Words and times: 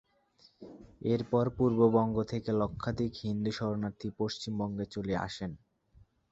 এর 1.03 1.21
পর 1.23 1.45
পূর্ববঙ্গ 1.57 2.15
থেকে 2.23 2.49
লক্ষাধিক 2.61 3.11
হিন্দু 3.23 3.51
শরণার্থী 3.51 4.07
পশ্চিমবঙ্গে 4.19 4.85
চলে 4.93 5.15
আসেন। 5.27 5.51